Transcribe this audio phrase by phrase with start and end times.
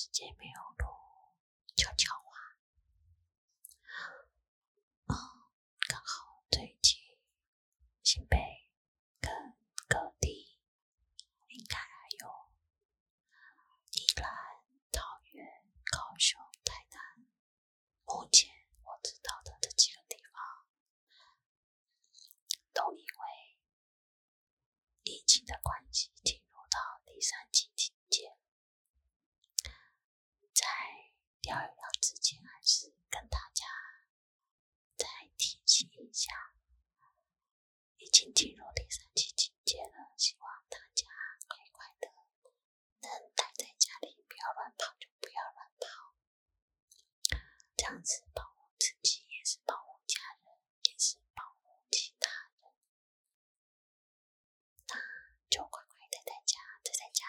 [0.00, 0.86] 时间没有录
[1.74, 2.54] 悄悄话。
[5.08, 5.10] 嗯，
[5.88, 7.00] 刚好最近
[8.04, 8.38] 新北
[9.20, 9.28] 跟
[9.88, 10.56] 各地
[11.48, 12.28] 应该还有
[13.90, 14.30] 宜兰、
[14.92, 15.02] 桃
[15.32, 15.44] 园、
[15.90, 17.26] 高雄、台南，
[18.04, 18.54] 目前
[18.84, 20.40] 我知道的这几个地方，
[22.72, 23.58] 都因为
[25.02, 28.38] 疫情的关系进入到第三级警戒。
[30.54, 30.66] 在
[31.48, 33.64] 聊一聊之前，还是跟大家
[34.98, 35.06] 再
[35.38, 36.30] 提醒一下，
[37.96, 41.06] 已经进入第三期情节了，希望大家
[41.48, 42.08] 快快的
[43.00, 46.12] 能待在家里，不要乱跑就不要乱跑，
[47.78, 50.52] 这样子保护自己也是保护家人，
[50.84, 52.28] 也是保护其他
[52.60, 52.76] 人。
[54.84, 54.92] 那
[55.48, 57.24] 就乖乖待在家，待在家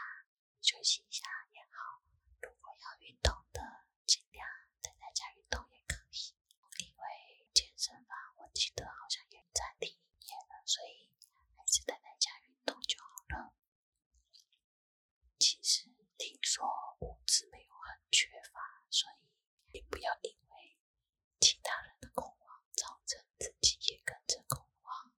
[0.60, 2.04] 休息一下也好。
[2.42, 3.62] 如果要运动的，
[4.06, 4.48] 尽量
[4.82, 6.34] 待在家运动也可以。
[6.80, 11.12] 因为健身房我记得好像也暂停营业了，所以
[11.58, 13.54] 还是待在家运动就好了。
[15.38, 15.84] 其实
[16.18, 16.66] 听说
[17.02, 20.80] 物资没有很缺乏，所以也不要因为
[21.42, 25.12] 其他人的恐慌，造成自己也跟着恐慌。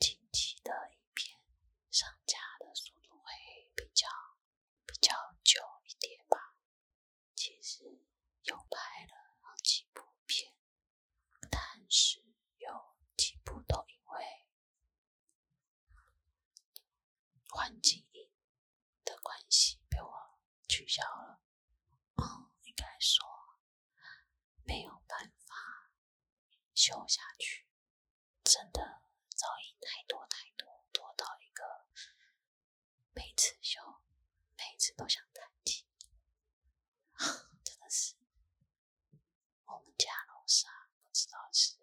[0.00, 1.40] 近期的影片
[1.90, 4.08] 上架的速度会比较
[4.84, 6.56] 比较久一点吧。
[7.34, 7.60] 其
[8.44, 10.52] 又拍了好几部片，
[11.50, 12.24] 但是
[12.58, 14.46] 有几部都因为
[17.48, 18.30] 环境音
[19.04, 20.38] 的关系被我
[20.68, 21.42] 取消了。
[22.16, 23.24] 嗯，应该说
[24.64, 25.90] 没有办法
[26.74, 27.66] 修下去，
[28.44, 31.86] 真的噪音太多太多，多到一个
[33.12, 33.80] 每次修，
[34.56, 35.86] 每次都想叹气。
[37.64, 38.14] 真的是，
[39.66, 39.94] 我们
[40.50, 40.68] 家楼上
[41.04, 41.78] 不知道是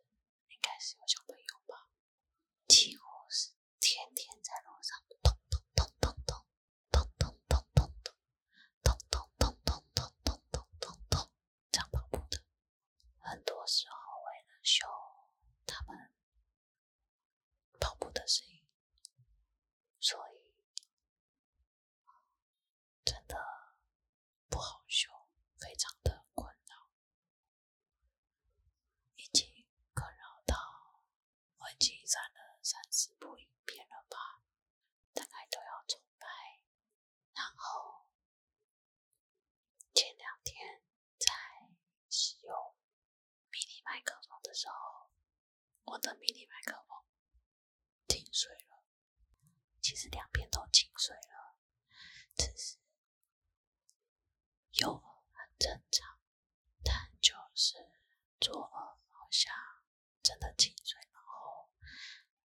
[0.49, 1.87] 应该是有小朋友吧，
[2.67, 4.76] 几乎是天天在楼
[32.97, 34.41] 直播影片了吧，
[35.13, 36.27] 大概都要重拍。
[37.31, 38.09] 然后
[39.93, 40.81] 前两天
[41.19, 41.29] 在
[42.09, 42.75] 使用
[43.51, 45.11] 迷你麦克风的时候，
[45.83, 47.05] 我的迷你麦克风
[48.07, 48.83] 进水了。
[49.79, 51.55] 其实两边都进水了，
[52.35, 52.79] 只是
[54.71, 56.19] 有很正常，
[56.83, 57.75] 但就是
[58.39, 59.53] 左耳好像
[60.23, 61.16] 真的进水，了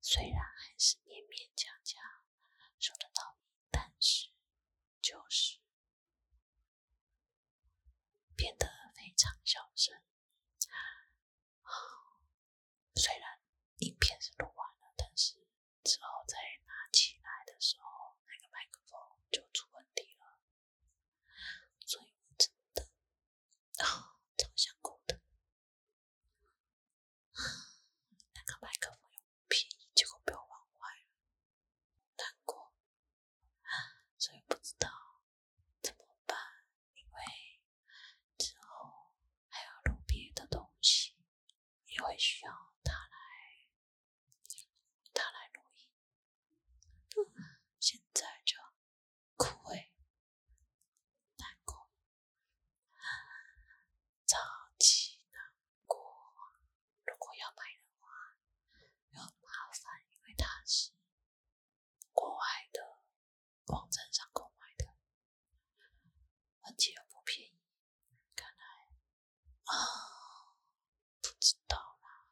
[0.05, 2.03] 虽然还是勉勉强强
[2.77, 3.37] 收得到，
[3.71, 4.29] 但是
[5.01, 5.61] 就是
[8.35, 9.97] 变得非常小声。
[12.95, 13.39] 虽然
[13.77, 15.35] 影片是录完了，但是
[15.85, 18.99] 之后再拿起来的时候，那个麦克风
[19.31, 20.37] 就出问题了，
[21.85, 22.83] 所以真的
[23.77, 25.21] 啊，超想哭的。
[28.33, 31.07] 那个麦克风又不便宜，结果被我玩坏了，
[32.17, 32.73] 难过。
[34.17, 34.89] 所以不知道
[35.81, 36.37] 怎么办，
[36.93, 37.61] 因为
[38.37, 39.13] 之后
[39.49, 41.15] 还要录别的东西，
[41.85, 42.53] 也会需要。
[47.79, 48.55] 现在就
[49.35, 49.91] 哭诶，
[51.37, 51.91] 难过，
[54.25, 54.37] 超
[54.79, 55.53] 级难
[55.85, 55.99] 过。
[57.05, 58.07] 如果要买的话，
[59.09, 60.91] 又很麻烦，因为它是
[62.13, 62.79] 国外的
[63.65, 64.85] 网站上购买的，
[66.61, 67.59] 而且又不便宜。
[68.35, 68.63] 看来
[69.65, 70.55] 啊，
[71.21, 72.29] 不知道啦，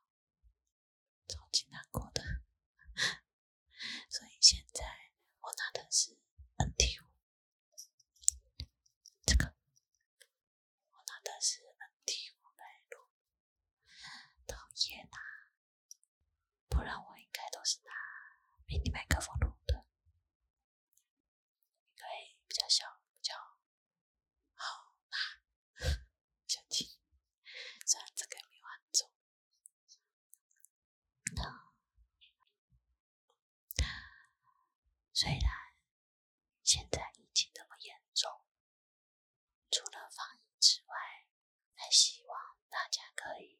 [41.91, 43.59] 希望大家可以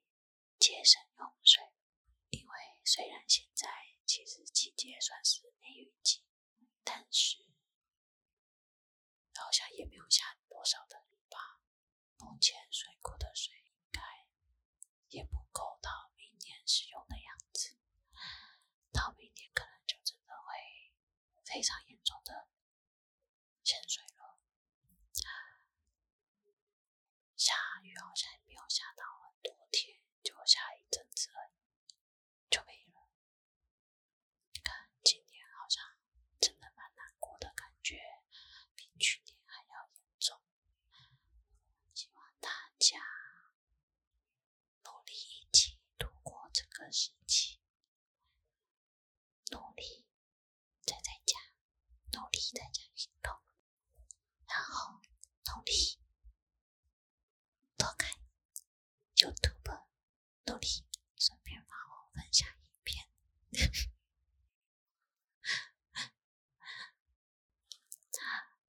[0.57, 1.61] 节省用水，
[2.29, 2.55] 因为
[2.85, 3.67] 虽然现在
[4.05, 6.23] 其实季节算是梅雨季，
[6.83, 7.37] 但是
[9.35, 11.59] 好像也没有下多少的雨吧。
[12.19, 14.01] 目前水库的水应该
[15.09, 17.75] 也不够到明年使用的样子，
[18.93, 20.93] 到明年可能就真的会
[21.43, 22.47] 非常严重的
[23.63, 24.39] 限水了。
[27.35, 27.55] 下
[28.01, 31.53] 好像也没有下到很多天，就下一阵子而已，
[32.50, 33.07] 就没了。
[34.53, 35.83] 你看今年好像
[36.39, 38.01] 真的蛮难过的感觉，
[38.75, 40.42] 比去年还要严重。
[41.94, 42.50] 希望大
[42.80, 42.98] 家
[44.83, 47.62] 努力一起度过这个时期，
[49.51, 50.06] 努力
[50.86, 51.38] 宅在家，
[52.19, 53.31] 努力在家运动，
[54.48, 55.00] 然后
[55.56, 56.00] 努力。
[57.77, 58.12] 多看
[59.15, 59.88] YouTube，
[60.45, 60.68] 努力
[61.18, 63.07] 顺便帮我分享影片。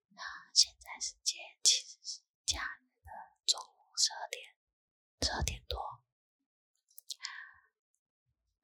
[0.08, 3.10] 那现在时间其实是假日的
[3.46, 4.56] 中午十二点，
[5.22, 6.02] 十二点多。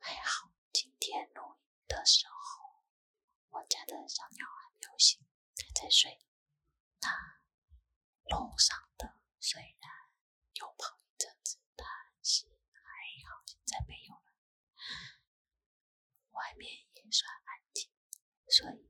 [0.00, 2.82] 还好今天录音的时候，
[3.50, 5.20] 我家的小鸟还没有醒，
[5.56, 6.19] 还在睡。
[7.00, 7.38] 那
[8.25, 9.97] 路上的虽然。
[18.58, 18.88] sight.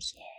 [0.00, 0.35] 谢谢。